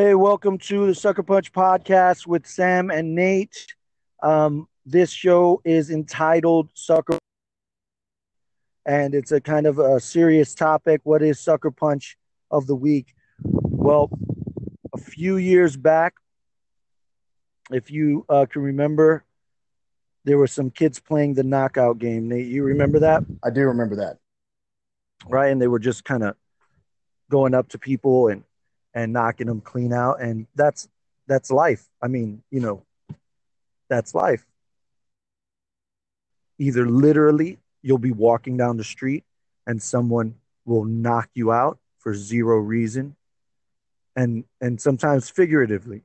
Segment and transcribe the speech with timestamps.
[0.00, 3.66] Hey, welcome to the Sucker Punch podcast with Sam and Nate.
[4.22, 7.18] Um, this show is entitled Sucker,
[8.86, 11.00] and it's a kind of a serious topic.
[11.02, 12.16] What is Sucker Punch
[12.48, 13.12] of the week?
[13.42, 14.08] Well,
[14.94, 16.14] a few years back,
[17.72, 19.24] if you uh, can remember,
[20.24, 22.28] there were some kids playing the knockout game.
[22.28, 23.24] Nate, you remember that?
[23.42, 24.18] I do remember that.
[25.26, 26.36] Right, and they were just kind of
[27.28, 28.44] going up to people and
[28.94, 30.20] and knocking them clean out.
[30.20, 30.88] And that's
[31.26, 31.88] that's life.
[32.02, 32.82] I mean you know
[33.88, 34.46] that's life.
[36.58, 39.24] Either literally you'll be walking down the street
[39.66, 43.16] and someone will knock you out for zero reason.
[44.16, 46.02] And and sometimes figuratively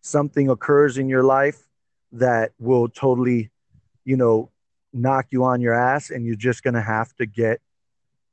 [0.00, 1.68] something occurs in your life
[2.12, 3.50] that will totally
[4.04, 4.50] you know
[4.92, 7.60] knock you on your ass and you're just going to have to get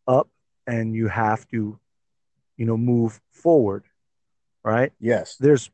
[0.08, 0.28] up
[0.66, 1.80] and you have to
[2.58, 3.84] you know move forward
[4.64, 5.36] right Yes.
[5.40, 5.70] there's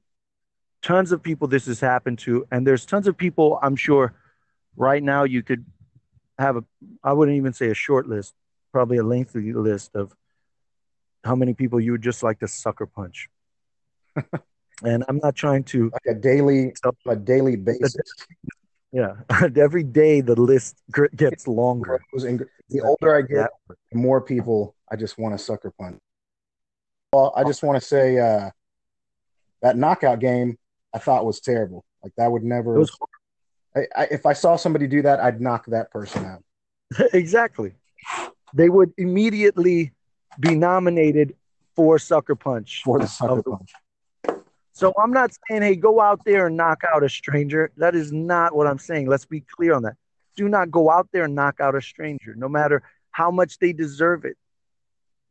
[0.81, 4.13] tons of people this has happened to and there's tons of people i'm sure
[4.75, 5.65] right now you could
[6.37, 6.63] have a
[7.03, 8.33] i wouldn't even say a short list
[8.71, 10.13] probably a lengthy list of
[11.23, 13.29] how many people you would just like to sucker punch
[14.83, 16.73] and i'm not trying to Like a daily,
[17.07, 17.95] a daily basis.
[18.91, 19.13] yeah
[19.55, 20.81] every day the list
[21.15, 22.01] gets longer
[22.69, 23.49] The older I get,
[23.91, 25.99] the more people I just want to sucker punch.
[27.13, 28.49] Well, I just want to say uh,
[29.61, 30.57] that knockout game
[30.93, 31.85] I thought was terrible.
[32.03, 32.79] Like that would never.
[32.79, 32.91] was
[33.75, 36.43] I, I, if I saw somebody do that, I'd knock that person out.
[37.13, 37.73] exactly
[38.53, 39.91] they would immediately
[40.39, 41.35] be nominated
[41.75, 43.71] for sucker punch for the sucker the- punch.
[44.75, 47.71] So I'm not saying, hey, go out there and knock out a stranger.
[47.77, 49.07] That is not what I'm saying.
[49.07, 49.97] Let's be clear on that.
[50.35, 53.71] Do not go out there and knock out a stranger, no matter how much they
[53.71, 54.35] deserve it.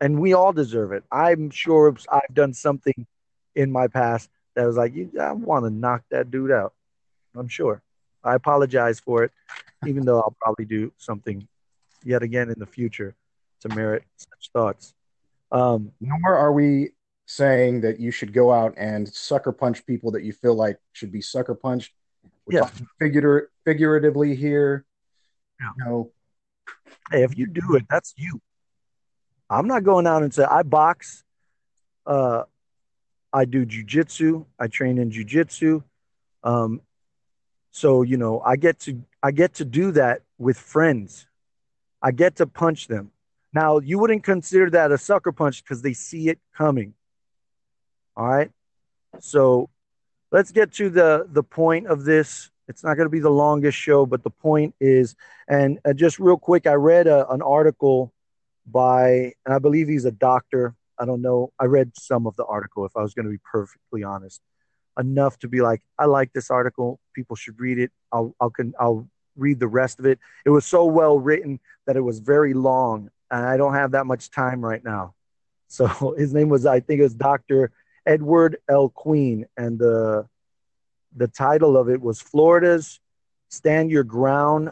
[0.03, 1.05] And we all deserve it.
[1.13, 3.07] I'm sure I've done something
[3.55, 6.75] in my past that was like, you, I want to knock that dude out.
[7.37, 7.83] I'm sure.
[8.25, 9.31] I apologize for it,
[9.87, 11.47] even though I'll probably do something
[12.03, 13.15] yet again in the future
[13.61, 14.93] to merit such thoughts.
[15.53, 16.91] Um, Nor are we
[17.27, 21.13] saying that you should go out and sucker punch people that you feel like should
[21.13, 21.93] be sucker punched.
[22.47, 22.71] We're Yeah.
[22.99, 24.85] figurative, figuratively here.
[25.61, 25.71] Yeah.
[25.79, 26.13] You know,
[27.13, 28.41] hey, if you do it, that's you.
[29.53, 31.25] I'm not going out and say I box.
[32.07, 32.45] Uh,
[33.33, 34.47] I do jujitsu.
[34.59, 35.83] I train in jujitsu.
[36.43, 36.81] Um,
[37.71, 41.27] so you know, I get to I get to do that with friends.
[42.01, 43.11] I get to punch them.
[43.53, 46.95] Now, you wouldn't consider that a sucker punch because they see it coming.
[48.17, 48.51] All right.
[49.21, 49.69] So
[50.31, 52.51] let's get to the the point of this.
[52.69, 55.15] It's not going to be the longest show, but the point is,
[55.47, 58.13] and uh, just real quick, I read a, an article
[58.67, 60.75] by, and I believe he's a doctor.
[60.99, 61.53] I don't know.
[61.59, 62.85] I read some of the article.
[62.85, 64.41] If I was going to be perfectly honest,
[64.99, 67.01] enough to be like, I like this article.
[67.15, 67.91] People should read it.
[68.13, 70.19] I'll I'll can I'll read the rest of it.
[70.45, 74.07] It was so well written that it was very long, and I don't have that
[74.07, 75.15] much time right now.
[75.69, 77.73] So his name was, I think, it was Doctor
[78.07, 78.89] Edward L.
[78.89, 80.27] Queen, and the
[81.15, 83.01] the title of it was Florida's
[83.51, 84.71] Stand Your Ground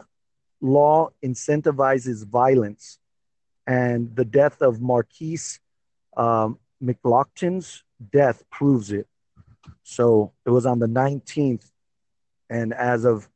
[0.59, 2.99] Law Incentivizes Violence,
[3.67, 5.59] and the death of Markeis
[6.17, 9.07] um, McGlockton's death proves it.
[9.83, 11.69] So it was on the 19th,
[12.49, 13.29] and as of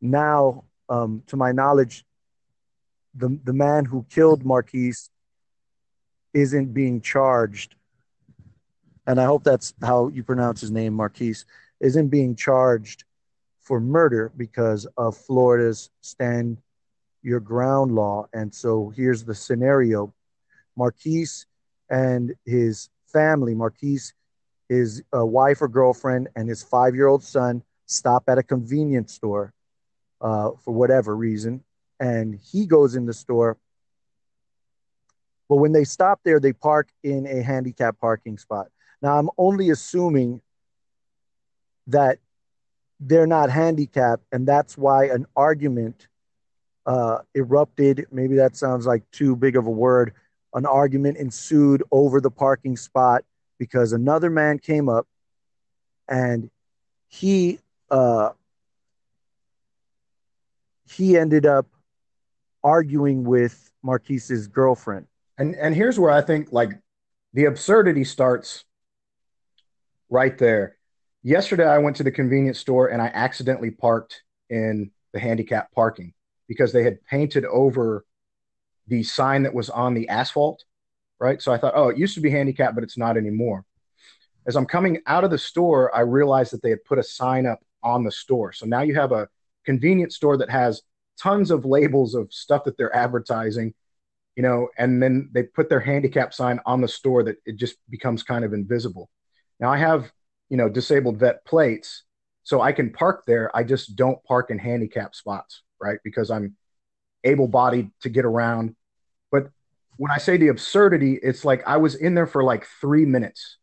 [0.00, 2.04] now, um, to my knowledge,
[3.14, 5.10] the the man who killed Markeis
[6.32, 7.74] isn't being charged,
[9.06, 11.44] and I hope that's how you pronounce his name, Markeis,
[11.80, 13.04] isn't being charged
[13.60, 16.58] for murder because of Florida's stand
[17.22, 18.26] your ground law.
[18.32, 20.12] And so here's the scenario:
[20.78, 21.46] Markeis
[21.88, 24.12] and his family, Markeis,
[24.68, 29.52] his uh, wife or girlfriend, and his five-year-old son stop at a convenience store
[30.20, 31.62] uh, for whatever reason,
[31.98, 33.56] and he goes in the store.
[35.48, 38.68] But when they stop there, they park in a handicap parking spot.
[39.02, 40.40] Now, I'm only assuming
[41.88, 42.18] that
[43.00, 46.06] they're not handicapped, and that's why an argument
[46.86, 48.06] uh, erupted.
[48.10, 50.14] Maybe that sounds like too big of a word.
[50.54, 53.24] An argument ensued over the parking spot
[53.58, 55.06] because another man came up
[56.08, 56.50] and
[57.08, 57.60] he
[57.90, 58.30] uh,
[60.88, 61.66] he ended up
[62.64, 65.06] arguing with Markeis's girlfriend.
[65.38, 66.72] and and here's where I think like
[67.32, 68.64] the absurdity starts
[70.08, 70.76] right there.
[71.22, 76.14] Yesterday, I went to the convenience store and I accidentally parked in the handicap parking
[76.50, 78.04] because they had painted over
[78.88, 80.64] the sign that was on the asphalt,
[81.20, 81.40] right?
[81.40, 83.64] So I thought, oh, it used to be handicap, but it's not anymore.
[84.48, 87.46] As I'm coming out of the store, I realized that they had put a sign
[87.46, 88.52] up on the store.
[88.52, 89.28] So now you have a
[89.64, 90.82] convenience store that has
[91.20, 93.72] tons of labels of stuff that they're advertising,
[94.34, 97.76] you know, and then they put their handicap sign on the store that it just
[97.88, 99.08] becomes kind of invisible.
[99.60, 100.10] Now I have,
[100.48, 102.02] you know, disabled vet plates,
[102.42, 103.56] so I can park there.
[103.56, 105.98] I just don't park in handicap spots, right?
[106.04, 106.56] Because I'm
[107.24, 108.76] able bodied to get around.
[109.30, 109.50] But
[109.96, 113.58] when I say the absurdity, it's like I was in there for like three minutes,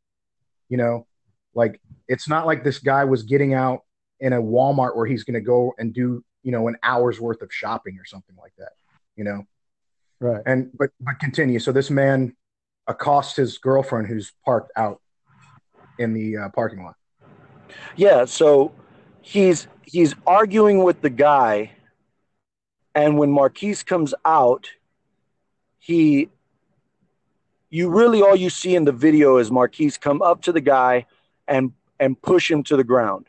[0.69, 1.07] you know,
[1.55, 3.81] like it's not like this guy was getting out
[4.19, 7.41] in a Walmart where he's going to go and do, you know, an hour's worth
[7.41, 8.73] of shopping or something like that,
[9.15, 9.43] you know?
[10.19, 10.41] Right.
[10.45, 11.59] And, but, but continue.
[11.59, 12.35] So this man
[12.87, 15.01] accosts his girlfriend who's parked out
[15.99, 16.95] in the uh, parking lot.
[17.95, 18.25] Yeah.
[18.25, 18.71] So
[19.21, 21.71] he's, he's arguing with the guy.
[22.97, 24.71] And when Markeis comes out,
[25.77, 26.29] he,
[27.69, 31.05] you really all you see in the video is Markeis come up to the guy
[31.47, 33.27] and and push him to the ground.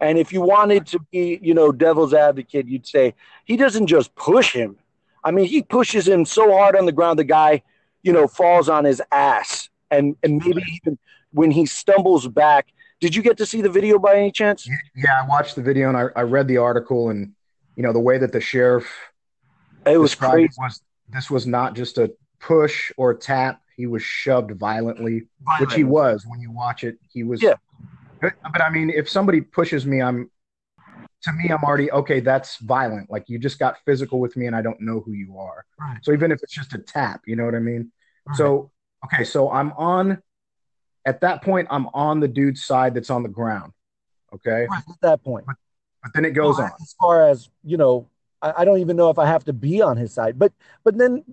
[0.00, 3.14] And if you wanted to be, you know, devil's advocate, you'd say
[3.44, 4.76] he doesn't just push him.
[5.24, 7.64] I mean, he pushes him so hard on the ground, the guy,
[8.04, 9.70] you know, falls on his ass.
[9.90, 10.96] And and maybe even
[11.32, 12.68] when he stumbles back.
[13.00, 14.68] Did you get to see the video by any chance?
[14.94, 17.32] Yeah, I watched the video and I, I read the article and
[17.80, 18.86] you know the way that the sheriff
[19.86, 20.44] it was crazy.
[20.44, 23.62] It was this was not just a push or a tap.
[23.74, 26.98] He was shoved violently, violently, which he was when you watch it.
[27.10, 27.54] He was yeah.
[28.20, 30.30] But, but I mean, if somebody pushes me, I'm
[31.22, 32.20] to me, I'm already okay.
[32.20, 33.10] That's violent.
[33.10, 35.64] Like you just got physical with me, and I don't know who you are.
[35.80, 36.00] Right.
[36.02, 37.90] So even if it's just a tap, you know what I mean.
[38.26, 38.36] Right.
[38.36, 38.72] So
[39.06, 40.22] okay, so I'm on.
[41.06, 43.72] At that point, I'm on the dude's side that's on the ground.
[44.34, 44.66] Okay.
[44.70, 45.46] Right, at that point.
[45.46, 45.56] But,
[46.02, 46.72] but then it goes well, on.
[46.80, 48.08] As far as you know,
[48.40, 50.38] I, I, don't even know if I have to be on his side.
[50.38, 50.52] But
[50.84, 51.24] but then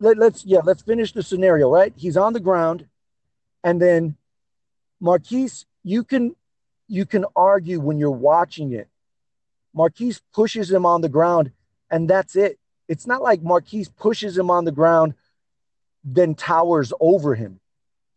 [0.00, 1.70] let, let's yeah, let's finish the scenario.
[1.70, 1.92] Right.
[1.96, 2.86] He's on the ground,
[3.62, 4.16] and then
[5.02, 6.34] Markeis you can
[6.88, 8.88] you can argue when you're watching it.
[9.76, 11.52] Markeis pushes him on the ground,
[11.90, 12.58] and that's it.
[12.88, 15.14] It's not like Markeis pushes him on the ground,
[16.02, 17.60] then towers over him.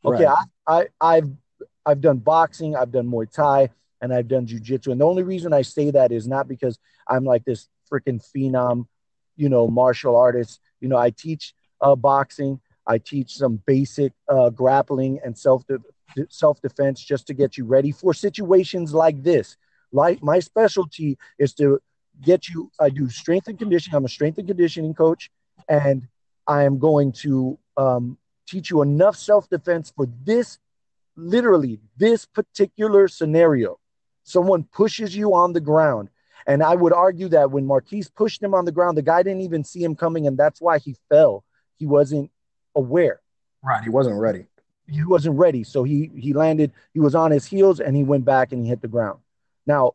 [0.03, 0.47] Okay, right.
[0.65, 1.31] I, I I've
[1.85, 3.69] I've done boxing, I've done Muay Thai,
[4.01, 4.91] and I've done jujitsu.
[4.91, 8.87] And the only reason I say that is not because I'm like this freaking phenom,
[9.35, 10.59] you know, martial artist.
[10.79, 15.63] You know, I teach uh, boxing, I teach some basic uh, grappling and self
[16.29, 19.57] self defense just to get you ready for situations like this.
[19.91, 21.79] Like my specialty is to
[22.21, 22.71] get you.
[22.79, 23.95] I do strength and conditioning.
[23.95, 25.29] I'm a strength and conditioning coach,
[25.67, 26.07] and
[26.47, 28.17] I am going to um,
[28.47, 30.59] teach you enough self defense for this,
[31.15, 33.79] literally this particular scenario.
[34.23, 36.09] Someone pushes you on the ground.
[36.47, 39.41] And I would argue that when Markeis pushed him on the ground, the guy didn't
[39.41, 41.43] even see him coming, and that's why he fell.
[41.77, 42.31] He wasn't
[42.75, 43.21] aware.
[43.63, 43.83] Right.
[43.83, 44.47] He wasn't ready
[44.91, 45.63] he wasn't ready.
[45.63, 48.69] So he he landed, he was on his heels and he went back and he
[48.69, 49.19] hit the ground.
[49.65, 49.93] Now,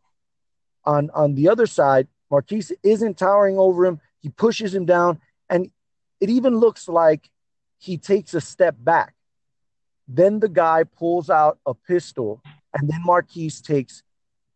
[0.85, 4.01] on on the other side, Markeis isn't towering over him.
[4.21, 5.71] He pushes him down, and
[6.21, 7.29] it even looks like
[7.79, 9.15] he takes a step back.
[10.09, 14.03] Then the guy pulls out a pistol, and then Markeis takes,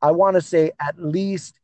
[0.03, 1.55] I want to say, at least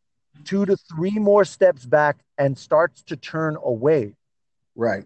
[0.45, 4.14] two to three more steps back and starts to turn away.
[4.75, 5.05] Right.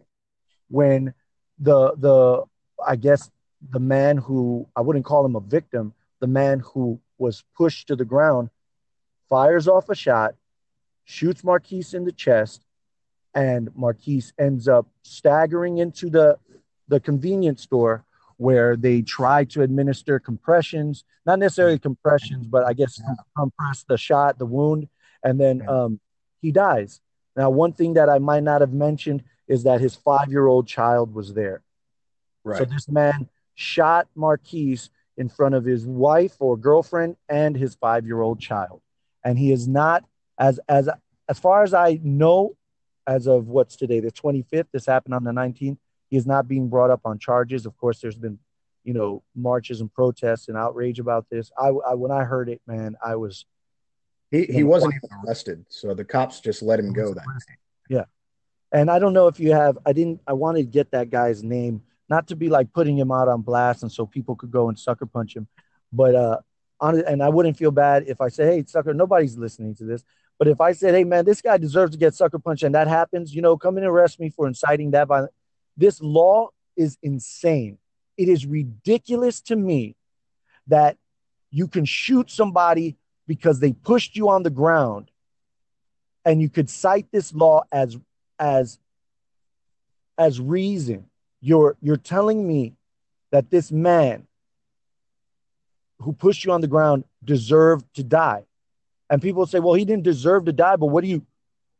[0.68, 1.14] When
[1.58, 2.44] the the
[2.84, 3.30] I guess
[3.70, 7.96] the man who I wouldn't call him a victim, the man who was pushed to
[7.96, 8.50] the ground,
[9.28, 10.34] fires off a shot,
[11.04, 12.64] shoots Markeis in the chest,
[13.34, 16.38] and Markeis ends up staggering into the
[16.88, 18.04] the convenience store
[18.40, 23.14] where they try to administer compressions, not necessarily compressions, but I guess yeah.
[23.36, 24.88] compress the shot, the wound,
[25.22, 26.00] and then um,
[26.40, 27.02] he dies.
[27.36, 30.66] Now, one thing that I might not have mentioned is that his five year old
[30.66, 31.60] child was there.
[32.42, 32.56] Right.
[32.56, 38.06] So this man shot Markeis in front of his wife or girlfriend and his five
[38.06, 38.80] year old child.
[39.22, 40.02] And he is not,
[40.38, 40.88] as, as,
[41.28, 42.56] as far as I know,
[43.06, 45.76] as of what's today, the 25th, this happened on the 19th,
[46.10, 47.64] he is not being brought up on charges.
[47.64, 48.38] Of course, there's been,
[48.84, 51.50] you know, marches and protests and outrage about this.
[51.56, 53.46] I, I when I heard it, man, I was.
[54.30, 55.64] He, he wasn't even arrested.
[55.68, 57.54] So the cops just let him go that day.
[57.88, 58.04] Yeah.
[58.72, 61.42] And I don't know if you have, I didn't, I wanted to get that guy's
[61.42, 64.68] name not to be like putting him out on blast and so people could go
[64.68, 65.46] and sucker punch him.
[65.92, 66.38] But uh
[66.80, 70.04] on and I wouldn't feel bad if I said, Hey, sucker, nobody's listening to this.
[70.38, 72.88] But if I said, Hey man, this guy deserves to get sucker punched and that
[72.88, 75.32] happens, you know, come and arrest me for inciting that violence.
[75.80, 77.78] This law is insane.
[78.18, 79.96] It is ridiculous to me
[80.66, 80.98] that
[81.50, 85.10] you can shoot somebody because they pushed you on the ground
[86.26, 87.96] and you could cite this law as
[88.38, 88.78] as
[90.18, 91.06] as reason
[91.40, 92.74] you're you're telling me
[93.30, 94.26] that this man
[96.00, 98.44] who pushed you on the ground deserved to die.
[99.08, 101.24] And people say, well, he didn't deserve to die, but what are you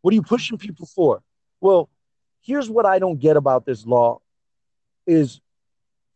[0.00, 1.22] what are you pushing people for?
[1.60, 1.90] Well,
[2.42, 4.20] here's what I don't get about this law
[5.06, 5.40] is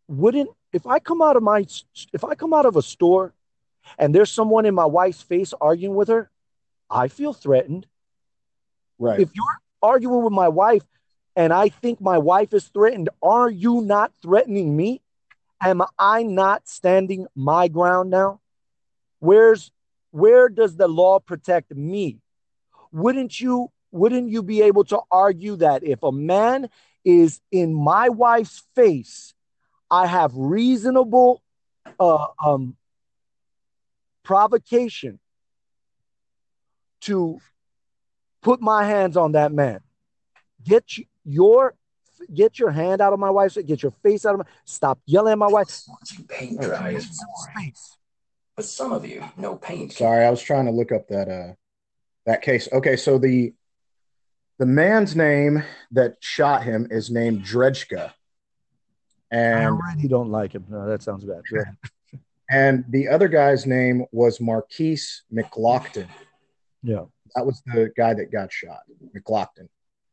[0.08, 1.66] wouldn't if I come out of my
[2.12, 3.32] if I come out of a store
[3.98, 6.30] and there's someone in my wife's face arguing with her,
[6.90, 7.86] I feel threatened.
[8.98, 9.20] Right.
[9.20, 9.44] If you're
[9.82, 10.84] arguing with my wife
[11.36, 15.02] and I think my wife is threatened, are you not threatening me?
[15.60, 18.40] Am I not standing my ground now?
[19.20, 19.70] Where's
[20.10, 22.20] where does the law protect me?
[22.92, 26.68] Wouldn't you wouldn't you be able to argue that if a man
[27.04, 29.34] is in my wife's face,
[29.88, 31.40] I have reasonable
[32.00, 32.76] uh, um,
[34.24, 35.20] provocation
[37.02, 37.38] to
[38.42, 39.80] put my hands on that man.
[40.64, 40.84] Get
[41.24, 41.74] your
[42.32, 45.32] get your hand out of my wife's get your face out of my stop yelling
[45.32, 45.68] at my wife.
[46.28, 47.16] Paint your eyes.
[48.56, 49.92] But some of you no paint.
[49.92, 51.52] Sorry, I was trying to look up that uh
[52.26, 52.68] that case.
[52.72, 53.52] Okay, so the
[54.58, 58.12] the man's name that shot him is named Drejka.
[59.30, 60.64] And I already don't like him.
[60.68, 61.42] No, that sounds bad.
[62.50, 66.06] and the other guy's name was Markeis McGlockton.
[66.82, 67.04] Yeah.
[67.34, 68.80] That was the guy that got shot,
[69.16, 69.68] McGlockton.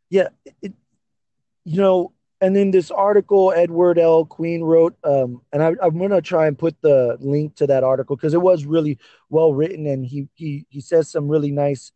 [0.09, 0.29] Yeah.
[0.61, 0.73] It,
[1.63, 4.25] you know, and in this article, Edward L.
[4.25, 7.83] Queen wrote, um, and I, am going to try and put the link to that
[7.83, 8.97] article because it was really
[9.29, 11.91] well written, and he he he says some really nice,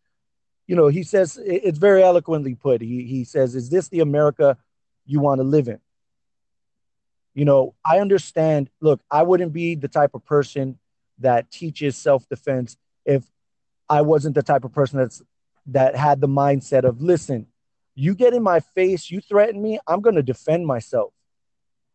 [0.67, 2.81] you know, he says it's very eloquently put.
[2.81, 4.57] He he says, "Is this the America
[5.05, 5.79] you want to live in?"
[7.33, 8.69] You know, I understand.
[8.81, 10.79] Look, I wouldn't be the type of person
[11.19, 13.23] that teaches self defense if
[13.89, 15.21] I wasn't the type of person that's
[15.67, 17.47] that had the mindset of listen
[17.95, 21.13] you get in my face, you threaten me, I'm going to defend myself.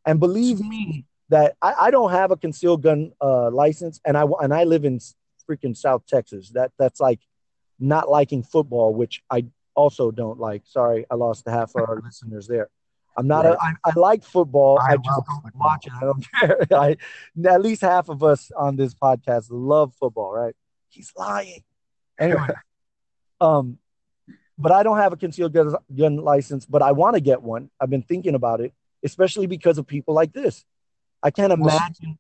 [0.07, 4.25] And believe me that I, I don't have a concealed gun uh, license, and I
[4.41, 4.99] and I live in
[5.49, 6.49] freaking South Texas.
[6.51, 7.21] That that's like
[7.81, 10.63] not liking football, which I also don't like.
[10.67, 12.69] Sorry, I lost half of our listeners there.
[13.17, 13.45] I'm not.
[13.45, 13.55] Right.
[13.55, 14.79] A, I, I like football.
[14.79, 15.53] I, I just don't football.
[15.55, 15.93] watch it.
[15.95, 16.67] I don't care.
[16.73, 16.97] I,
[17.49, 20.55] at least half of us on this podcast love football, right?
[20.89, 21.63] He's lying.
[22.19, 22.49] Anyway,
[23.41, 23.79] um,
[24.59, 27.71] but I don't have a concealed gun, gun license, but I want to get one.
[27.81, 28.73] I've been thinking about it,
[29.03, 30.65] especially because of people like this.
[31.23, 32.19] I can't imagine.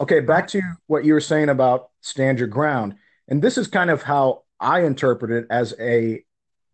[0.00, 2.94] Okay, back to what you were saying about stand your ground.
[3.26, 6.24] And this is kind of how I interpret it as a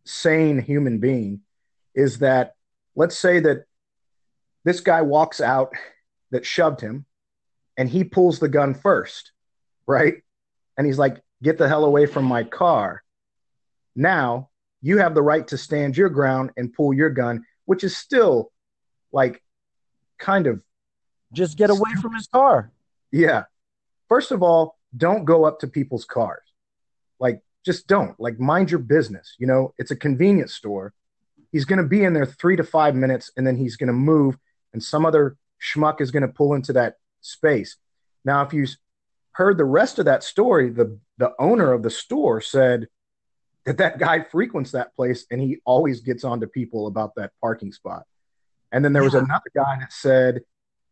[0.04, 1.40] sane human being
[1.94, 2.54] is that
[2.96, 3.64] let's say that
[4.64, 5.72] this guy walks out
[6.30, 7.04] that shoved him
[7.76, 9.32] and he pulls the gun first,
[9.86, 10.22] right?
[10.76, 13.02] And he's like, get the hell away from my car.
[13.94, 14.50] Now,
[14.80, 18.50] you have the right to stand your ground and pull your gun, which is still
[19.12, 19.42] like
[20.18, 20.60] kind of
[21.32, 22.72] just get away from his car.
[23.10, 23.44] Yeah.
[24.08, 26.42] First of all, don't go up to people's cars.
[27.18, 28.18] Like, just don't.
[28.18, 29.34] Like, mind your business.
[29.38, 30.92] You know, it's a convenience store.
[31.52, 33.92] He's going to be in there three to five minutes and then he's going to
[33.92, 34.36] move,
[34.72, 37.76] and some other schmuck is going to pull into that space.
[38.24, 38.66] Now, if you
[39.32, 42.88] heard the rest of that story, the, the owner of the store said,
[43.64, 47.32] that that guy frequents that place and he always gets on to people about that
[47.40, 48.04] parking spot.
[48.72, 50.40] And then there was another guy that said,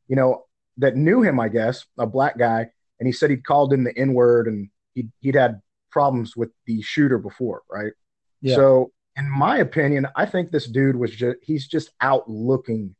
[0.09, 0.45] you know,
[0.79, 3.97] that knew him, I guess, a black guy, and he said he'd called him the
[3.97, 5.61] N word and he'd, he'd had
[5.93, 7.93] problems with the shooter before, right?
[8.41, 8.57] Yeah.
[8.57, 12.97] So, in my opinion, I think this dude was just, he's just out looking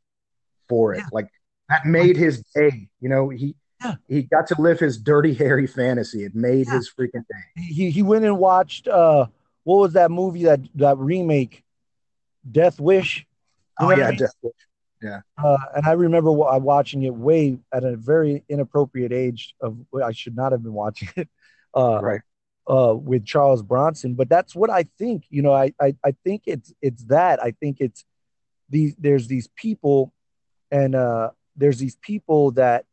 [0.69, 0.99] for it.
[0.99, 1.09] Yeah.
[1.11, 1.27] Like
[1.69, 2.87] that made his day.
[3.01, 3.95] You know, he, yeah.
[4.07, 6.23] he got to live his Dirty Harry fantasy.
[6.23, 7.63] It made his freaking day.
[7.63, 9.25] He, he went and watched, uh,
[9.63, 11.63] what was that movie that that remake,
[12.49, 13.25] Death Wish?
[13.79, 14.19] You oh yeah, I mean?
[14.19, 14.53] Death Wish.
[15.01, 15.21] Yeah.
[15.37, 20.35] Uh, and I remember watching it way at a very inappropriate age of I should
[20.35, 21.29] not have been watching it.
[21.75, 22.21] Uh, right.
[22.65, 25.25] Uh, with Charles Bronson, but that's what I think.
[25.29, 27.43] You know, I, I I think it's it's that.
[27.43, 28.05] I think it's
[28.69, 30.13] these there's these people,
[30.71, 32.85] and uh, there's these people that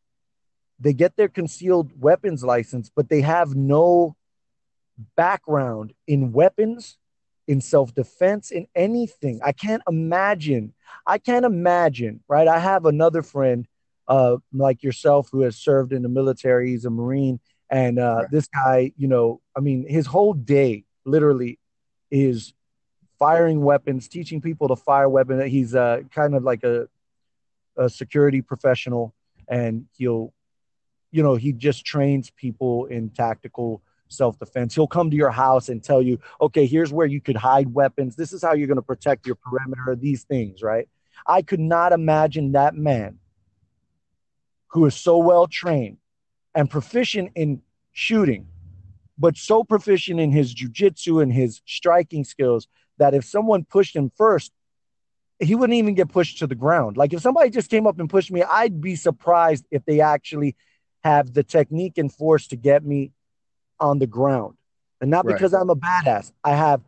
[0.79, 4.15] they get their concealed weapons license, but they have no
[5.15, 6.97] background in weapons,
[7.47, 9.39] in self defense, in anything.
[9.43, 10.73] I can't imagine.
[11.05, 12.47] I can't imagine, right?
[12.47, 13.67] I have another friend
[14.07, 16.69] uh, like yourself who has served in the military.
[16.69, 17.39] He's a Marine.
[17.71, 18.31] And uh, right.
[18.31, 21.57] this guy, you know, I mean, his whole day literally
[22.11, 22.53] is
[23.17, 25.49] firing weapons, teaching people to fire weapons.
[25.49, 26.89] He's uh, kind of like a,
[27.77, 29.15] a security professional,
[29.47, 30.33] and he'll,
[31.11, 34.75] you know, he just trains people in tactical self defense.
[34.75, 38.17] He'll come to your house and tell you, okay, here's where you could hide weapons.
[38.17, 40.89] This is how you're going to protect your perimeter, these things, right?
[41.25, 43.19] I could not imagine that man
[44.67, 45.97] who is so well trained
[46.53, 48.47] and proficient in shooting,
[49.17, 52.67] but so proficient in his jujitsu and his striking skills
[52.97, 54.51] that if someone pushed him first,
[55.39, 56.97] he wouldn't even get pushed to the ground.
[56.97, 60.55] Like if somebody just came up and pushed me, I'd be surprised if they actually
[61.03, 63.11] have the technique and force to get me
[63.79, 64.55] on the ground.
[65.01, 65.33] And not right.
[65.33, 66.31] because I'm a badass.
[66.43, 66.81] I have,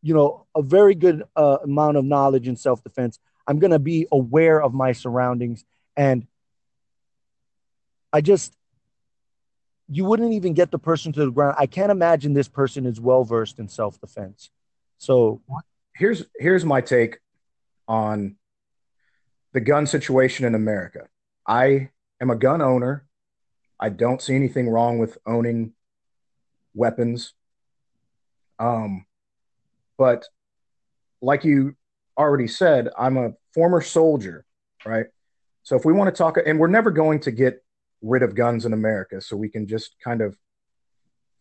[0.00, 3.18] you know, a very good uh, amount of knowledge in self defense.
[3.46, 5.62] I'm going to be aware of my surroundings.
[5.94, 6.26] And
[8.10, 8.56] I just,
[9.88, 11.56] you wouldn't even get the person to the ground.
[11.58, 14.50] I can't imagine this person is well versed in self defense.
[14.98, 15.42] So
[15.94, 17.18] here's here's my take
[17.86, 18.36] on
[19.52, 21.08] the gun situation in America.
[21.46, 23.06] I am a gun owner.
[23.78, 25.72] I don't see anything wrong with owning
[26.74, 27.34] weapons.
[28.58, 29.04] Um,
[29.98, 30.24] but
[31.20, 31.76] like you
[32.16, 34.44] already said, I'm a former soldier,
[34.84, 35.06] right?
[35.62, 37.64] So if we want to talk, and we're never going to get
[38.04, 40.36] rid of guns in America, so we can just kind of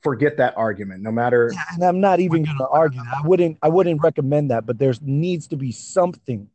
[0.01, 3.01] forget that argument no matter yeah, and i'm not even going to argue.
[3.01, 3.21] that.
[3.23, 6.49] i wouldn't i wouldn't recommend that but there needs to be something.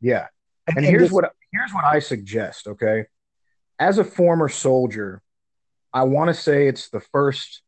[0.00, 0.28] Yeah.
[0.68, 3.06] And, and, and here's this, what here's what i suggest okay?
[3.80, 5.20] As a former soldier
[5.92, 7.62] i want to say it's the first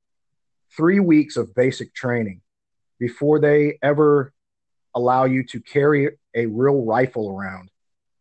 [0.76, 2.40] three weeks of basic training
[3.00, 4.32] before they ever
[4.94, 7.70] allow you to carry a real rifle around.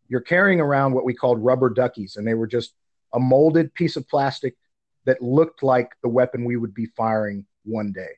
[0.08, 2.74] You're carrying around what we called rubber duckies and they were just
[3.12, 4.56] a molded piece of plastic
[5.04, 8.10] that looked like the weapon we would be firing one day.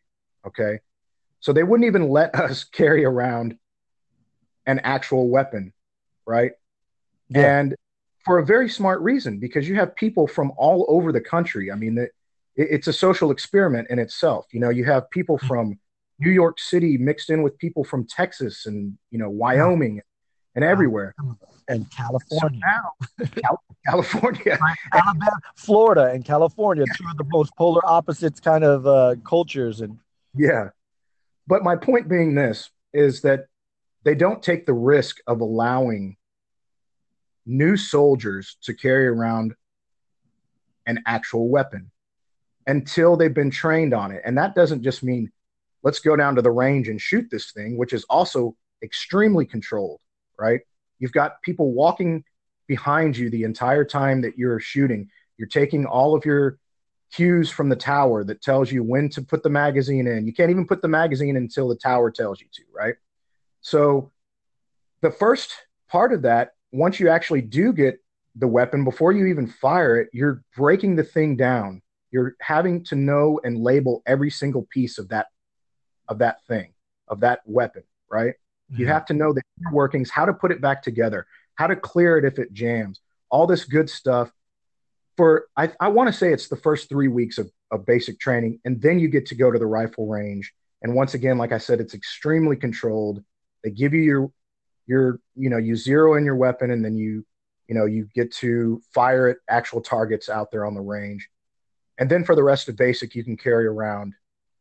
[0.47, 0.81] Okay.
[1.41, 3.57] So they wouldn't even let us carry around
[4.67, 5.73] an actual weapon,
[6.27, 6.53] right?
[7.29, 7.59] Yeah.
[7.59, 7.75] And
[8.25, 11.71] for a very smart reason, because you have people from all over the country.
[11.71, 12.09] I mean,
[12.57, 14.47] it's a social experiment in itself.
[14.53, 15.47] You know, you have people mm-hmm.
[15.47, 15.79] from
[16.19, 20.01] New York City mixed in with people from Texas and, you know, Wyoming
[20.55, 21.15] and everywhere.
[21.69, 22.61] And California.
[22.63, 24.59] So now, California.
[24.93, 29.81] Alabama, Florida, and California, two of the most polar opposites kind of uh, cultures.
[29.81, 29.99] And
[30.35, 30.71] yeah.
[31.47, 33.47] But my point being this is that
[34.05, 36.17] they don't take the risk of allowing
[37.47, 39.55] new soldiers to carry around
[40.87, 41.91] an actual weapon
[42.67, 44.23] until they've been trained on it.
[44.25, 45.31] And that doesn't just mean
[45.83, 50.01] let's go down to the range and shoot this thing, which is also extremely controlled,
[50.39, 50.61] right?
[50.99, 52.25] You've got people walking
[52.67, 55.09] behind you the entire time that you're shooting.
[55.37, 56.59] You're taking all of your
[57.13, 60.27] cues from the tower that tells you when to put the magazine in.
[60.27, 62.95] You can't even put the magazine until the tower tells you to, right?
[63.61, 64.11] So
[65.01, 65.55] the first
[65.89, 68.01] part of that, once you actually do get
[68.35, 71.83] the weapon, before you even fire it, you're breaking the thing down.
[72.11, 75.27] You're having to know and label every single piece of that
[76.09, 76.75] of that thing,
[77.09, 78.35] of that weapon, right?
[78.73, 78.81] Mm-hmm.
[78.81, 82.19] You have to know the workings, how to put it back together, how to clear
[82.19, 83.01] it if it jams,
[83.31, 84.31] all this good stuff.
[85.17, 88.61] For I, I want to say it's the first three weeks of, of basic training,
[88.65, 90.53] and then you get to go to the rifle range.
[90.83, 93.23] And once again, like I said, it's extremely controlled.
[93.63, 94.31] They give you your
[94.87, 97.25] your you know you zero in your weapon, and then you
[97.69, 101.29] you know you get to fire at actual targets out there on the range.
[101.99, 104.15] And then for the rest of basic, you can carry around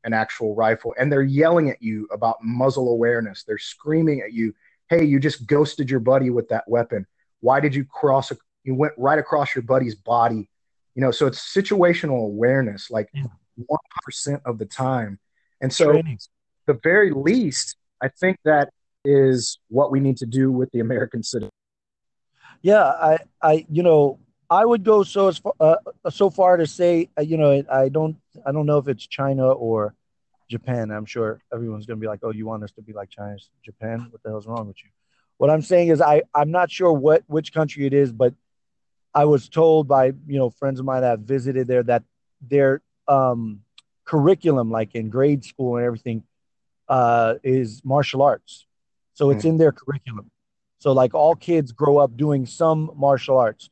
[0.03, 3.43] an actual rifle and they're yelling at you about muzzle awareness.
[3.43, 4.53] They're screaming at you,
[4.89, 7.05] "Hey, you just ghosted your buddy with that weapon.
[7.39, 10.49] Why did you cross a, you went right across your buddy's body?"
[10.95, 13.09] You know, so it's situational awareness like
[13.57, 15.19] 100% of the time.
[15.61, 16.19] And so Training.
[16.67, 18.69] the very least, I think that
[19.05, 21.49] is what we need to do with the American citizen.
[22.61, 25.75] Yeah, I I you know, I would go so as far, uh,
[26.09, 28.15] so far to say, uh, you know, I don't,
[28.45, 29.95] I don't know if it's China or
[30.49, 30.91] Japan.
[30.91, 33.37] I'm sure everyone's going to be like, "Oh, you want us to be like China,
[33.63, 34.07] Japan?
[34.11, 34.89] What the hell's wrong with you?"
[35.37, 38.33] What I'm saying is, I, I'm not sure what which country it is, but
[39.13, 42.03] I was told by you know friends of mine that visited there that
[42.41, 43.61] their um,
[44.05, 46.23] curriculum, like in grade school and everything,
[46.87, 48.65] uh, is martial arts.
[49.13, 49.49] So it's mm.
[49.49, 50.31] in their curriculum.
[50.79, 53.69] So like all kids grow up doing some martial arts.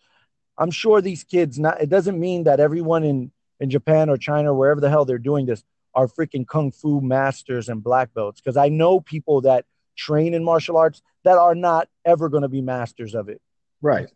[0.58, 4.52] I'm sure these kids not it doesn't mean that everyone in in Japan or China
[4.52, 8.42] or wherever the hell they're doing this are freaking kung fu masters and black belts
[8.42, 12.50] because I know people that train in martial arts that are not ever going to
[12.50, 13.42] be masters of it.
[13.82, 14.10] Right.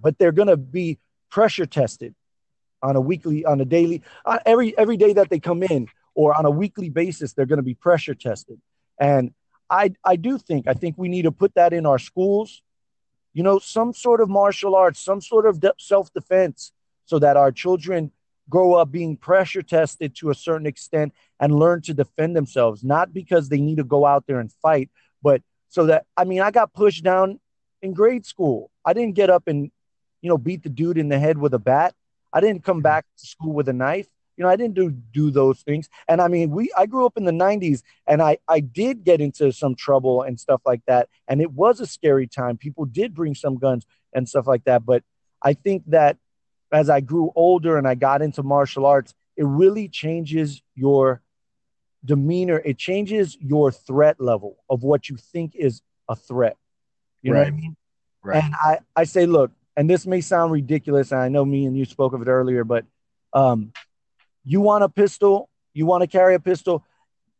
[0.00, 0.98] But they're going to be
[1.30, 2.14] pressure tested
[2.82, 6.34] on a weekly on a daily uh, every every day that they come in or
[6.34, 8.60] on a weekly basis they're going to be pressure tested.
[8.98, 9.34] And
[9.68, 12.62] I I do think I think we need to put that in our schools
[13.32, 16.72] you know, some sort of martial arts, some sort of self defense,
[17.06, 18.10] so that our children
[18.48, 23.12] grow up being pressure tested to a certain extent and learn to defend themselves, not
[23.12, 24.90] because they need to go out there and fight,
[25.22, 27.40] but so that, I mean, I got pushed down
[27.80, 28.70] in grade school.
[28.84, 29.70] I didn't get up and,
[30.20, 31.94] you know, beat the dude in the head with a bat.
[32.32, 34.08] I didn't come back to school with a knife.
[34.36, 35.88] You know, I didn't do do those things.
[36.08, 39.20] And I mean, we I grew up in the 90s and I I did get
[39.20, 41.08] into some trouble and stuff like that.
[41.28, 42.56] And it was a scary time.
[42.56, 44.86] People did bring some guns and stuff like that.
[44.86, 45.04] But
[45.42, 46.16] I think that
[46.72, 51.22] as I grew older and I got into martial arts, it really changes your
[52.04, 52.60] demeanor.
[52.64, 56.56] It changes your threat level of what you think is a threat.
[57.22, 57.76] You know what I mean?
[58.22, 58.42] Right.
[58.42, 61.76] And I, I say, look, and this may sound ridiculous, and I know me and
[61.76, 62.84] you spoke of it earlier, but
[63.32, 63.72] um,
[64.44, 66.84] you want a pistol, you want to carry a pistol,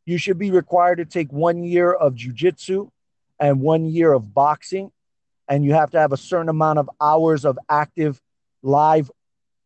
[0.06, 2.90] you should be required to take one year of jujitsu
[3.38, 4.90] and one year of boxing,
[5.48, 8.20] and you have to have a certain amount of hours of active
[8.62, 9.10] live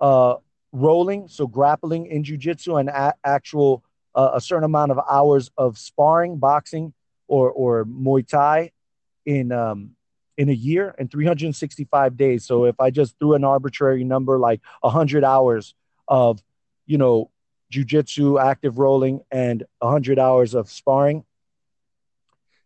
[0.00, 0.34] uh,
[0.72, 3.82] rolling, so grappling in jujitsu, and a- actual
[4.14, 6.92] uh, a certain amount of hours of sparring, boxing,
[7.28, 8.72] or or Muay Thai
[9.24, 9.96] in um,
[10.36, 12.44] in a year and 365 days.
[12.44, 15.74] So if I just threw an arbitrary number like 100 hours
[16.08, 16.42] of,
[16.86, 17.30] you know,
[17.72, 21.24] jujitsu, active rolling, and 100 hours of sparring,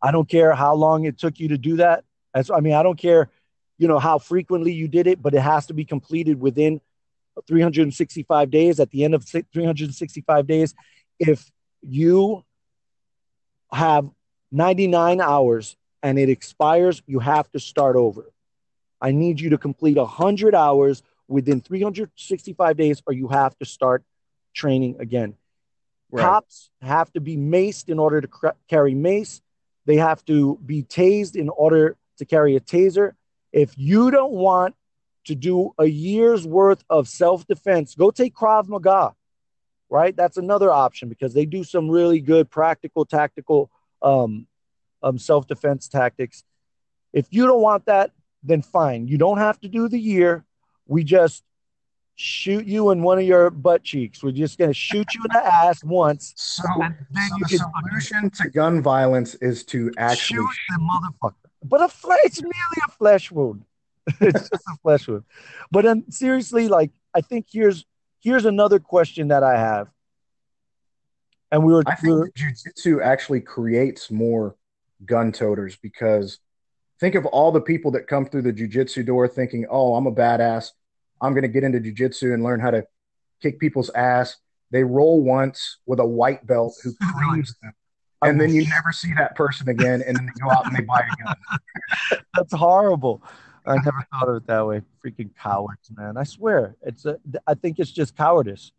[0.02, 2.04] I don't care how long it took you to do that.
[2.34, 3.30] As I mean, I don't care,
[3.78, 6.80] you know, how frequently you did it, but it has to be completed within
[7.46, 8.80] 365 days.
[8.80, 10.74] At the end of 365 days,
[11.18, 11.50] if
[11.82, 12.44] you
[13.72, 14.08] have
[14.52, 18.32] 99 hours and it expires, you have to start over.
[19.00, 24.02] I need you to complete 100 hours within 365 days, or you have to start
[24.52, 25.34] training again.
[26.10, 26.24] Right.
[26.24, 29.40] Cops have to be maced in order to cr- carry mace.
[29.86, 33.12] They have to be tased in order to carry a taser.
[33.52, 34.74] If you don't want
[35.24, 39.14] to do a year's worth of self defense, go take Krav Maga,
[39.88, 40.16] right?
[40.16, 43.70] That's another option because they do some really good practical, tactical
[44.02, 44.46] um,
[45.02, 46.44] um, self defense tactics.
[47.12, 49.08] If you don't want that, then fine.
[49.08, 50.44] You don't have to do the year.
[50.86, 51.44] We just
[52.20, 54.22] shoot you in one of your butt cheeks.
[54.22, 56.34] We're just going to shoot you in the ass once.
[56.36, 57.58] So, then so you the can
[57.90, 61.34] solution to gun violence is to actually shoot the motherfucker.
[61.64, 63.64] But a flesh, it's merely a flesh wound.
[64.20, 65.24] it's just a flesh wound.
[65.70, 67.84] But then seriously, like I think here's
[68.20, 69.88] here's another question that I have.
[71.52, 74.56] And we were, I we think were jujitsu actually creates more
[75.04, 76.38] gun toters because
[77.00, 80.12] think of all the people that come through the jujitsu door thinking, "Oh, I'm a
[80.12, 80.70] badass.
[81.20, 82.86] I'm going to get into jujitsu and learn how to
[83.42, 84.36] kick people's ass."
[84.70, 87.72] They roll once with a white belt who creams them,
[88.22, 90.82] and then you never see that person again, and then they go out and they
[90.82, 92.22] buy a gun.
[92.34, 93.22] that's horrible.
[93.66, 94.82] I never thought of it that way.
[95.04, 96.16] Freaking cowards, man.
[96.16, 96.76] I swear.
[96.82, 98.72] It's a, I think it's just cowardice.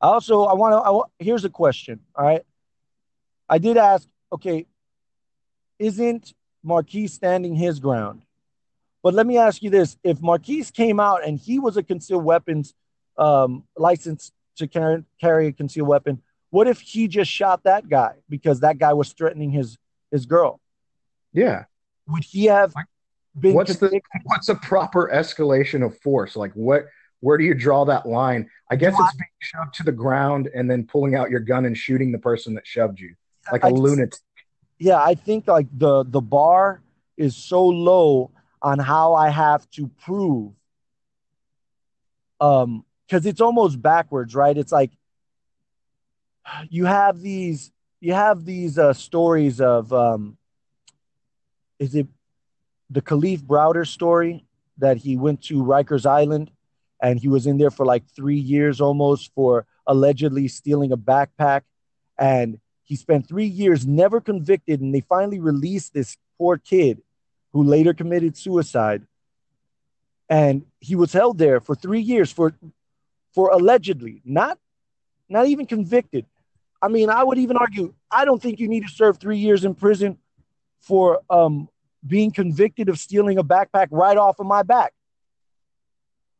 [0.00, 2.42] I also I want to I wa- here's a question, all right?
[3.48, 4.66] I did ask, okay,
[5.78, 6.34] isn't
[6.64, 8.22] Markeis standing his ground?
[9.02, 12.24] But let me ask you this: If Markeis came out and he was a concealed
[12.24, 12.74] weapons
[13.18, 18.14] um, license to carry, carry a concealed weapon, what if he just shot that guy
[18.28, 19.76] because that guy was threatening his
[20.10, 20.60] his girl?
[21.32, 21.64] Yeah.
[22.08, 22.74] Would he have
[23.40, 26.36] What's the what's a proper escalation of force?
[26.36, 26.86] Like what?
[27.20, 28.50] Where do you draw that line?
[28.70, 31.76] I guess it's being shoved to the ground and then pulling out your gun and
[31.76, 33.14] shooting the person that shoved you,
[33.50, 34.14] like a I lunatic.
[34.78, 36.82] yeah, I think like the the bar
[37.16, 40.52] is so low on how I have to prove
[42.40, 44.56] um because it's almost backwards, right?
[44.56, 44.90] It's like
[46.68, 50.36] you have these you have these uh stories of um
[51.78, 52.06] is it
[52.94, 54.46] the Kalief Browder story
[54.78, 56.50] that he went to Rikers Island
[57.02, 61.62] and he was in there for like three years almost for allegedly stealing a backpack.
[62.16, 67.02] And he spent three years never convicted and they finally released this poor kid
[67.52, 69.02] who later committed suicide.
[70.28, 72.54] And he was held there for three years for
[73.34, 74.58] for allegedly not
[75.28, 76.26] not even convicted.
[76.80, 79.64] I mean i would even argue i don't think you need to serve three years
[79.64, 80.18] in prison
[80.80, 81.68] for um
[82.06, 84.92] being convicted of stealing a backpack right off of my back.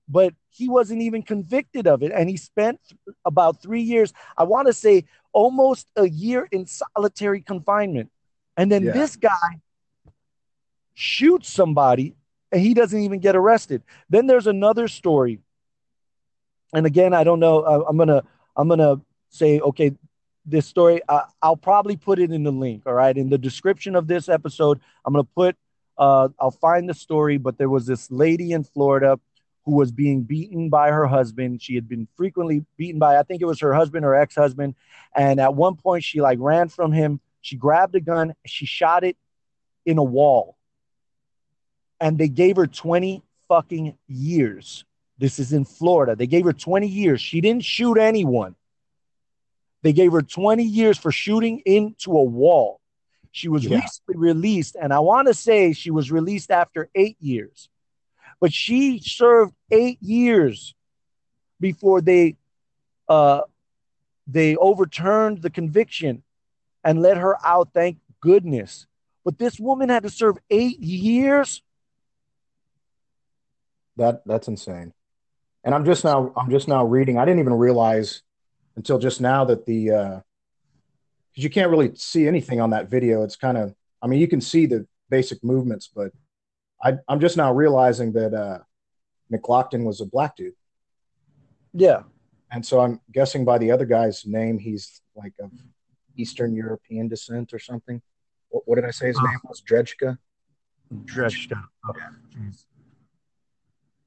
[0.08, 2.78] But he wasn't even convicted of it and he spent
[3.24, 8.10] about three years i want to say almost a year in solitary confinement.
[8.56, 8.92] And then Yeah.
[8.92, 9.60] this guy
[10.94, 12.14] shoots somebody
[12.52, 13.82] and he doesn't even get arrested.
[14.08, 15.40] Then there's another story.
[16.72, 18.22] And again i don't know i'm gonna
[18.56, 19.00] i'm gonna
[19.30, 19.92] say okay
[20.46, 23.16] this story uh, i'll probably put it in the link all right?
[23.16, 25.56] In the description of this episode i'm gonna put
[25.98, 29.18] uh, i'll find the story but there was this lady in florida
[29.64, 31.62] who was being beaten by her husband.
[31.62, 34.74] She had been frequently beaten by i think it was her husband or ex-husband.
[35.14, 37.20] And at one point she like ran from him.
[37.40, 38.34] She grabbed a gun.
[38.46, 39.16] She shot it
[39.84, 40.56] in a wall.
[42.00, 44.84] And they gave her 20 fucking years.
[45.18, 46.16] This is in Florida.
[46.16, 47.20] They gave her 20 years.
[47.20, 48.56] She didn't shoot anyone.
[49.84, 52.80] They gave her 20 years for shooting into a wall.
[53.32, 53.80] She was Yeah.
[53.80, 57.68] recently released, and I want to say she was released after eight years.
[58.40, 60.74] But she served eight years
[61.60, 62.36] before they
[63.08, 63.42] uh,
[64.26, 66.22] they overturned the conviction
[66.82, 67.68] and let her out.
[67.74, 68.86] Thank goodness.
[69.22, 71.62] But this woman had to serve eight years.
[73.96, 74.94] That that's insane.
[75.62, 77.18] And I'm just now I'm just now reading.
[77.18, 78.22] I didn't even realize
[78.76, 80.20] until just now that the uh
[81.32, 83.22] because you can't really see anything on that video.
[83.24, 86.12] It's kind of I mean you can see the basic movements, but
[86.82, 88.58] I I'm just now realizing that uh
[89.32, 90.54] McGlockton was a black dude.
[91.72, 92.02] Yeah,
[92.52, 95.50] And so I'm guessing by the other guy's name he's like of
[96.16, 98.00] Eastern European descent or something.
[98.50, 99.22] What, what did I say his Uh.
[99.22, 99.60] name was?
[99.62, 100.18] Drejka?
[101.06, 101.64] dredged out.
[101.88, 101.92] Oh,
[102.32, 102.66] jeez.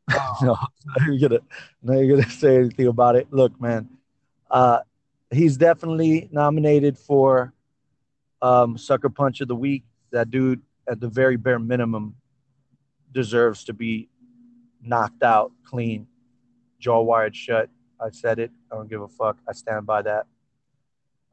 [0.41, 1.41] no, now you're gonna
[1.82, 3.27] now you're gonna say anything about it.
[3.32, 3.89] Look, man,
[4.50, 4.80] uh,
[5.32, 7.54] he's definitely nominated for
[8.42, 9.84] um, sucker punch of the week.
[10.12, 12.16] That dude, at the very bare minimum,
[13.12, 14.10] deserves to be
[14.82, 16.08] knocked out clean,
[16.80, 17.70] jaw wired shut.
[18.00, 18.52] I said it.
[18.72, 19.38] I don't give a fuck.
[19.48, 20.28] I stand by that.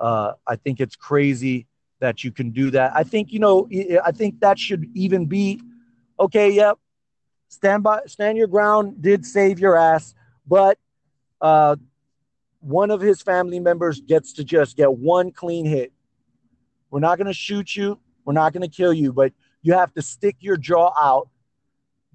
[0.01, 1.67] Uh, I think it's crazy
[2.01, 2.93] that you can do that.
[2.95, 3.69] I think you know.
[4.05, 5.61] I think that should even be
[6.19, 6.51] okay.
[6.51, 6.79] Yep.
[7.49, 8.01] Stand by.
[8.07, 9.01] Stand your ground.
[9.01, 10.15] Did save your ass,
[10.47, 10.79] but
[11.41, 11.77] uh,
[12.65, 15.93] one of his family members gets to just get one clean hit.
[16.91, 18.01] We're not going to shoot you.
[18.25, 21.29] We're not going to kill you, but you have to stick your jaw out,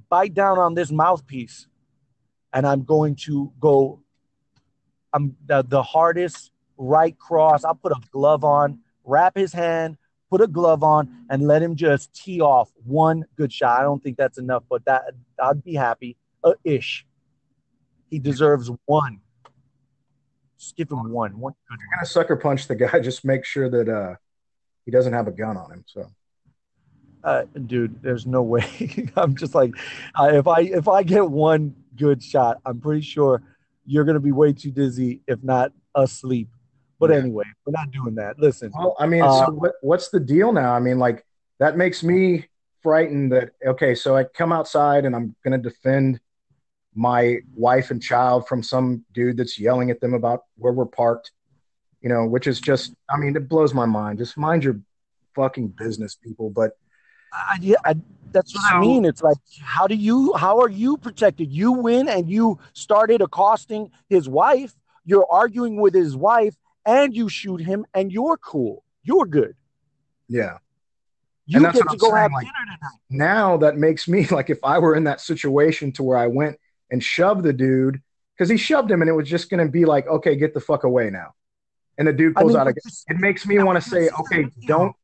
[0.09, 1.67] bite down on this mouthpiece,
[2.51, 4.01] and I'm going to go.
[5.13, 7.63] I'm the, the hardest right cross.
[7.63, 9.97] I'll put a glove on, wrap his hand,
[10.31, 13.79] put a glove on, and let him just tee off one good shot.
[13.79, 15.03] I don't think that's enough, but that
[15.39, 16.17] I'd be happy.
[16.43, 17.05] Uh, ish.
[18.09, 19.21] He deserves one.
[20.59, 21.39] Just give him one.
[21.39, 24.15] One good You're gonna sucker punch the guy, just make sure that uh
[24.85, 25.83] he doesn't have a gun on him.
[25.87, 26.05] So
[27.21, 28.65] uh, dude, there's no way.
[29.17, 29.73] I'm just like,
[30.15, 33.41] uh, if I if I get one good shot, I'm pretty sure
[33.85, 36.49] you're gonna be way too dizzy, if not asleep.
[36.99, 37.17] But Yeah.
[37.17, 38.39] anyway, we're not doing that.
[38.39, 40.73] Listen, Well, I mean, Uh, so what, what's the deal now?
[40.73, 41.25] I mean, like
[41.59, 42.47] that makes me
[42.81, 46.19] frightened that okay, so I come outside and I'm going to defend
[46.99, 51.31] my wife and child from some dude that's yelling at them about where we're parked,
[52.01, 54.17] you know, which is just, I mean, it blows my mind.
[54.17, 54.81] Just mind your
[55.33, 56.49] fucking business, people.
[56.49, 56.71] But
[57.31, 57.95] I, yeah, I,
[58.33, 59.05] that's what I mean.
[59.05, 61.53] It's like, how do you, how are you protected?
[61.53, 64.73] You win, and you started accosting his wife.
[65.05, 68.83] You're arguing with his wife, and you shoot him, and you're cool.
[69.03, 69.55] You're good.
[70.27, 70.57] yeah,
[71.45, 72.99] You that's get what to I'm go saying, have like- dinner tonight.
[73.09, 76.59] now that makes me like if I were in that situation to where I went
[76.91, 78.01] and shove the dude
[78.35, 80.59] because he shoved him and it was just going to be like, okay, get the
[80.59, 81.33] fuck away now.
[81.97, 84.09] And the dude I pulls mean, out a but it makes me want to say,
[84.19, 84.95] okay, don't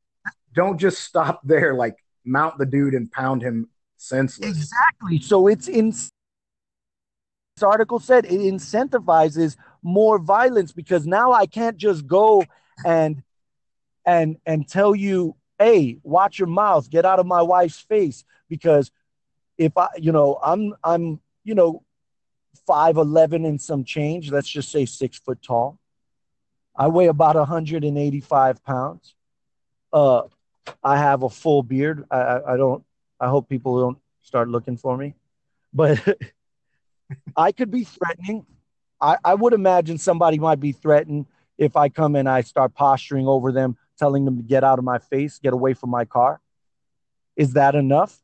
[0.54, 1.74] don't just stop there.
[1.74, 4.50] Like mount the dude and pound him senseless.
[4.50, 5.20] Exactly.
[5.20, 12.08] So it's in this article said it incentivizes more violence because now I can't just
[12.08, 12.44] go
[12.86, 13.24] and
[14.06, 18.24] and and tell you, hey, watch your mouth, get out of my wife's face.
[18.50, 18.92] Because
[19.58, 21.84] if I, you know, I'm I'm, you know,
[22.68, 25.80] five eleven and some change, let's just say six foot tall.
[26.76, 29.16] I weigh about 185 pounds.
[29.94, 30.24] Uh
[30.84, 32.06] I have a full beard.
[32.12, 32.84] I, I, I don't
[33.20, 35.14] I hope people don't start looking for me.
[35.74, 36.04] But
[37.38, 38.46] I could be threatening.
[39.00, 41.28] I, I would imagine somebody might be threatened
[41.58, 44.86] if I come and I start posturing over them, telling them to get out of
[44.86, 46.42] my face, get away from my car.
[47.36, 48.18] Is that enough?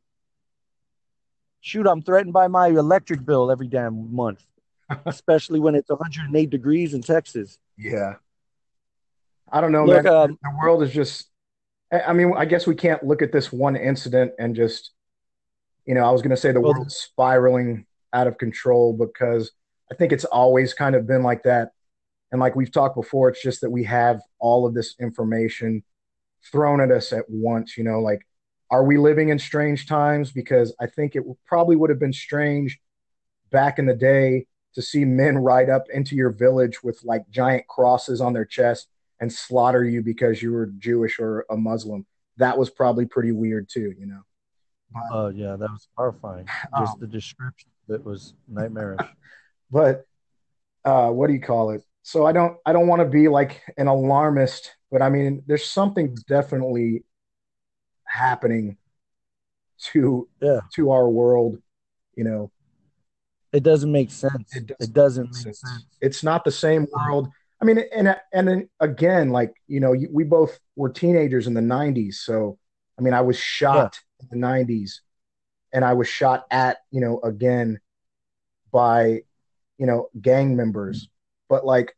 [1.62, 4.44] Shoot, I'm threatened by my electric bill every damn month,
[5.06, 7.58] especially when it's 108 degrees in Texas.
[7.78, 8.16] Yeah.
[9.52, 10.14] I don't know, Look, man.
[10.14, 11.28] um, the world is just
[11.92, 14.92] I mean, I guess we can't look at this one incident and just
[15.86, 19.52] you know, I was going to say the Well, world's spiraling out of control because
[19.92, 21.72] I think it's always kind of been like that.
[22.32, 25.84] And like we've talked before, it's just that we have all of this information
[26.50, 28.22] thrown at us at once, you know, like
[28.72, 32.80] are we living in strange times because I think it probably would have been strange
[33.52, 37.68] back in the day to see men ride up into your village with like giant
[37.68, 38.88] crosses on their chest
[39.20, 42.06] and slaughter you because you were Jewish or a Muslim.
[42.38, 44.22] That was probably pretty weird too, you know.
[45.12, 46.46] Oh, yeah, that was horrifying.
[46.80, 49.06] Just Um, the description it was nightmarish.
[49.74, 50.06] But
[50.84, 51.82] uh, what do you call it?
[52.04, 55.64] So I don't I don't want to be like an alarmist, but I mean there's
[55.64, 57.06] something definitely
[58.12, 58.78] happening
[59.92, 60.60] to Yeah.
[60.76, 61.62] to our world,
[62.16, 62.52] you know.
[63.52, 64.56] It doesn't make sense.
[64.56, 65.60] It It doesn't doesn't, make sense.
[65.62, 65.86] sense.
[66.00, 67.30] It's not the same world.
[67.62, 71.62] I mean, and and then again, like you know, we both were teenagers in the
[71.62, 72.58] '90s, so
[72.98, 75.02] I mean, I was shot in the '90s,
[75.74, 77.80] and I was shot at, you know, again
[78.72, 79.24] by,
[79.78, 81.04] you know, gang members.
[81.06, 81.12] Mm-hmm.
[81.50, 81.96] But like,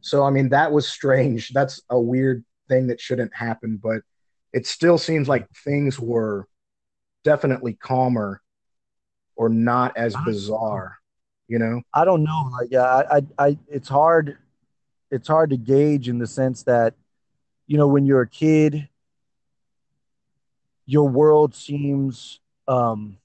[0.00, 1.50] so I mean, that was strange.
[1.50, 4.02] That's a weird thing that shouldn't happen, but
[4.52, 6.46] it still seems like things were
[7.24, 8.40] definitely calmer
[9.36, 10.98] or not as bizarre,
[11.48, 11.82] you know?
[11.94, 12.50] I don't know.
[12.52, 14.38] Like, yeah, I, I, I, it's hard.
[15.10, 16.94] It's hard to gauge in the sense that,
[17.66, 18.88] you know, when you're a kid,
[20.86, 23.16] your world seems, um,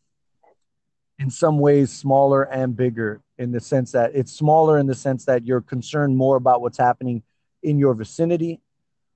[1.17, 3.21] in some ways, smaller and bigger.
[3.38, 6.77] In the sense that it's smaller in the sense that you're concerned more about what's
[6.77, 7.21] happening
[7.63, 8.61] in your vicinity,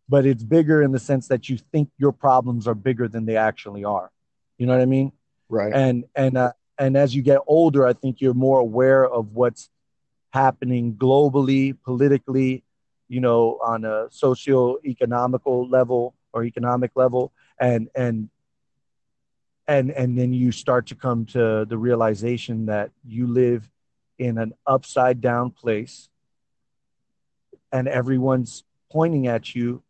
[0.10, 3.38] but it's bigger in the sense that you think your problems are bigger than they
[3.38, 4.12] actually are.
[4.58, 5.13] You know what I mean?
[5.48, 5.74] Right.
[5.74, 9.69] and and uh, and as you get older i think you're more aware of what's
[10.32, 12.63] happening globally politically
[13.08, 18.30] you know on a socio-economical level or economic level and and
[19.67, 23.69] and and then you start to come to the realization that you live
[24.17, 26.10] in an upside down place
[27.72, 29.82] and everyone's pointing at you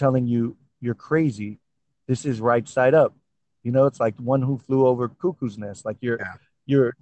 [0.00, 1.60] telling you you're crazy.
[2.08, 3.14] This is right side up.
[3.62, 5.84] You know it's like one who flew over cuckoo's nest.
[5.84, 6.34] Like you're Yeah.
[6.66, 6.96] you're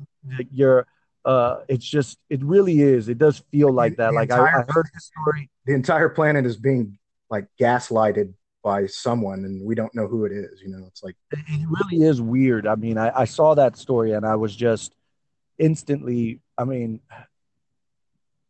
[0.53, 0.87] you're
[1.25, 3.09] uh it's just it really is.
[3.09, 4.11] It does feel like that.
[4.11, 5.49] The like I, I heard the story.
[5.67, 6.99] The entire planet is being
[7.31, 8.35] like gaslighted
[8.65, 10.85] by someone and we don't know who it is you know?
[10.89, 12.67] It's like it it really is weird.
[12.67, 14.95] I mean I, I saw that story and i was just
[15.59, 17.01] instantly i mean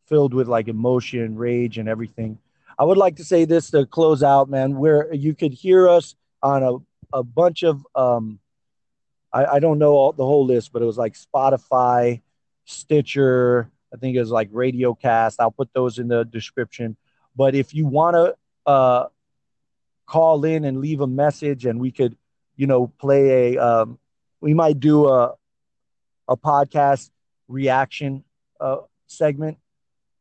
[0.06, 2.38] filled with like emotion rage and everything
[2.78, 6.14] i would like to say this to close out man where you could hear us
[6.42, 8.38] on a, a bunch of um
[9.30, 12.20] I, I don't know all, the whole list but it was like spotify
[12.64, 16.96] stitcher i think it was like radio cast i'll put those in the description.
[17.36, 18.36] But if you want to
[18.66, 19.06] uh
[20.08, 22.16] call in and leave a message and we could
[22.56, 23.98] you know play a um,
[24.40, 25.34] we might do a
[26.26, 27.10] a podcast
[27.46, 28.24] reaction
[28.60, 29.58] uh, segment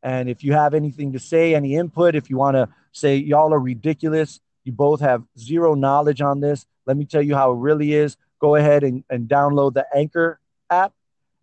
[0.08, 3.52] and if you have anything to say any input if you want to say y'all
[3.52, 7.56] are ridiculous you both have zero knowledge on this let me tell you how it
[7.56, 8.16] really is.
[8.40, 10.40] Go ahead and, and download the anchor
[10.70, 10.94] app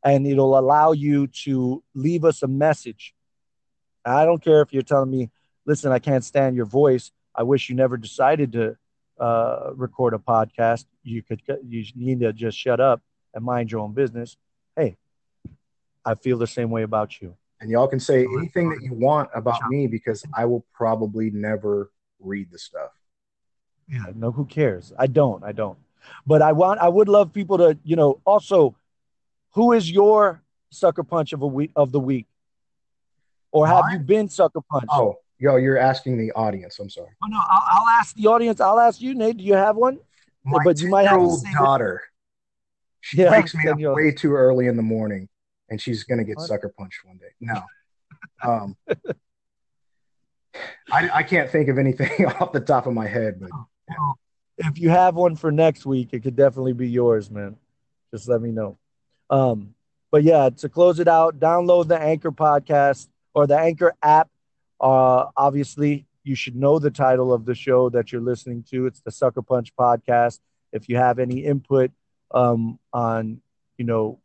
[0.03, 3.13] and it'll allow you to leave us a message.
[4.03, 5.29] I don't care if you're telling me
[5.67, 7.11] listen i can't stand your voice.
[7.35, 8.77] I wish you never decided to
[9.19, 10.85] uh, record a podcast.
[11.03, 13.01] You could you need to just shut up
[13.33, 14.35] and mind your own business.
[14.75, 14.97] Hey
[16.07, 19.29] i feel the same way about you and y'all can say anything that you want
[19.33, 22.91] about me because i will probably never read the stuff.
[23.87, 24.05] Yeah.
[24.07, 24.93] Uh, no who cares?
[24.97, 25.77] I don't i don't.
[26.25, 28.75] But i want i would love people to you know also
[29.51, 32.27] who is your sucker punch of a week of the week?
[33.51, 34.87] Or have you been sucker punched?
[34.91, 36.79] Oh yo you're asking the audience.
[36.79, 37.09] I'm sorry.
[37.23, 38.59] Oh, no I'll, I'll ask the audience.
[38.59, 39.99] I'll ask you nate do you have one?
[40.43, 41.53] My But you might have to 10-year-old it.
[41.53, 42.03] daughter.
[43.01, 45.29] She Yeah, wakes me up way too early in the morning
[45.69, 46.47] and she's gonna get What?
[46.47, 47.61] sucker punched one day no
[48.43, 48.75] um
[50.91, 53.49] I, I can't think of anything off the top of my head but
[53.89, 54.17] Well,
[54.57, 57.57] if you have one for next week, it could definitely be yours, man.
[58.13, 58.77] Just let me know.
[59.29, 59.75] Um,
[60.11, 64.29] but yeah, to close it out, download the Anchor podcast or the Anchor app.
[64.79, 68.85] Uh, obviously, you should know the title of the show that you're listening to.
[68.85, 70.39] It's the Sucker Punch podcast.
[70.71, 71.91] If you have any input
[72.31, 73.41] um, on,
[73.77, 74.19] you know,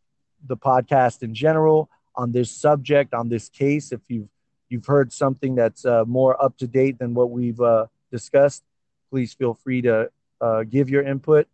[0.46, 4.28] the podcast in general, on this subject, on this case, if you've
[4.68, 8.62] you've heard something that's uh, more up to date than what we've uh, discussed,
[9.10, 10.10] please feel free to
[10.40, 11.48] uh, give your input.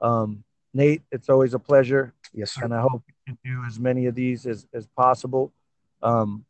[0.00, 0.42] Um,
[0.74, 4.06] Nate, it's always a pleasure, yes sir and I hope you can do as many
[4.06, 5.52] of these as, as possible.
[6.02, 6.44] Um,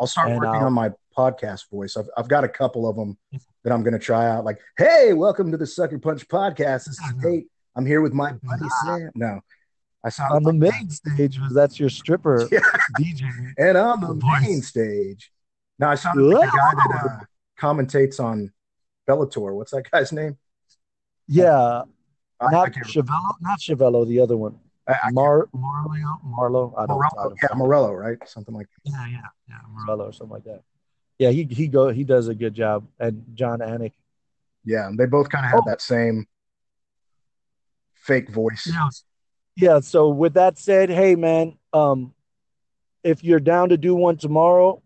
[0.00, 1.96] I'll start working I'll- on my podcast voice.
[1.96, 3.18] I've, I've got a couple of them
[3.64, 4.44] that I'm going to try out.
[4.44, 6.86] Like, hey, welcome to the Sucker Punch podcast.
[6.86, 7.46] This is Nate.
[7.76, 9.10] I'm here with my buddy Sam.
[9.14, 9.40] No,
[10.04, 12.60] I sound on the like main stage, because that's your stripper Yeah.
[12.98, 13.28] DJ.
[13.58, 14.42] and on the Voice.
[14.42, 15.30] main stage.
[15.78, 17.24] No, I sound like the guy that uh,
[17.60, 18.52] commentates on
[19.08, 19.54] Bellator.
[19.54, 20.36] What's that guy's name?
[21.26, 21.82] Yeah,
[22.40, 24.58] I, I not can't Chevello, not Chevello, the other one.
[24.86, 26.72] I, I, Mar Marlo, Marlo.
[26.78, 27.34] I don't, I Morello.
[27.42, 28.16] Yeah, Morello, right?
[28.26, 30.62] Something like yeah, yeah, yeah, Morello or something like that.
[31.18, 33.92] Yeah, he he go he does a good job, and Jon Anik.
[34.64, 35.64] Yeah, they both kind of have Oh.
[35.70, 36.26] that same
[37.94, 38.66] fake voice.
[38.66, 38.88] Yeah.
[39.58, 39.80] Yeah.
[39.80, 42.14] So with that said, hey man, um,
[43.02, 44.80] if you're down to do one tomorrow,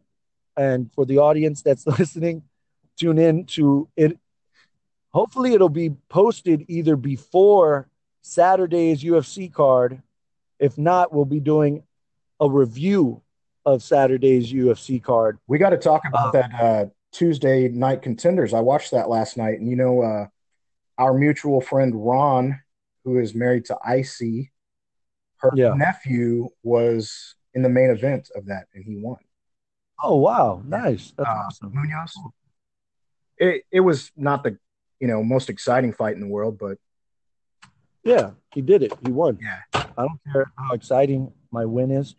[0.57, 2.43] and for the audience that's listening,
[2.99, 4.19] tune in to it.
[5.13, 7.87] Hopefully, it'll be posted either before
[8.23, 10.01] Saturday's UFC card.
[10.59, 11.83] If not, we'll be doing
[12.41, 13.21] a review
[13.67, 15.39] of Saturday's UFC card.
[15.47, 18.55] We got to talk about Uh, that uh, Tuesday night contenders.
[18.55, 20.27] I watched that last night, and you know, uh,
[20.97, 22.59] our mutual friend Ron,
[23.05, 24.51] who is married to Icy,
[25.43, 25.75] her Yeah.
[25.75, 29.19] nephew was in the main event of that, and he won.
[30.03, 31.13] Oh wow, nice.
[31.17, 31.73] That's Uh, awesome.
[31.75, 32.15] Munoz.
[33.37, 34.59] It it was not the
[35.01, 36.79] you know most exciting fight in the world, but
[38.05, 38.93] Yeah, he did it.
[39.05, 39.39] He won.
[39.41, 42.17] yeah, I don't care how exciting my win is.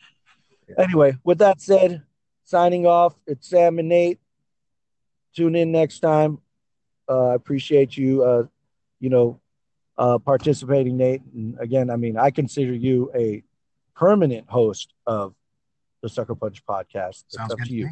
[0.78, 2.04] Anyway, with that said,
[2.46, 3.16] signing off.
[3.28, 4.20] It's Sam and Nate.
[5.36, 6.40] Tune in next time.
[7.10, 8.24] Uh, I appreciate you.
[8.24, 8.44] Uh,
[9.00, 9.40] you know,
[9.98, 11.22] uh, participating, Nate.
[11.34, 13.44] And again, I mean, I consider you a
[13.96, 15.34] permanent host of
[16.02, 17.24] the Sucker Punch podcast.
[17.26, 17.90] It's sounds up good to you.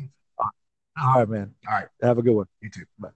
[1.02, 1.54] All right, man.
[1.68, 2.48] All right, Have a good one.
[2.62, 2.84] you too.
[3.00, 3.10] Bye.